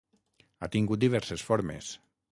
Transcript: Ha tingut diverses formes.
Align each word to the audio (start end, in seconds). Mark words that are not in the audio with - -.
Ha 0.59 0.69
tingut 0.75 1.03
diverses 1.05 1.47
formes. 1.51 1.93